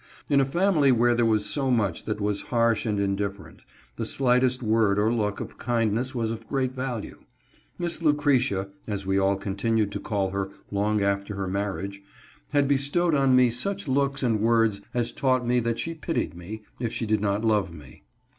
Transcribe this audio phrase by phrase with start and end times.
[0.29, 3.61] In a family where there was so much that was harsh and indifferent,
[3.97, 7.19] the slightest word or look of kindness was of great value.
[7.77, 12.01] Miss Lucretia— as we all continued to call her long after her marriage—
[12.55, 16.35] had be stowed on me such looks and words as taught me that she pitied
[16.35, 18.01] me, if she did not love me.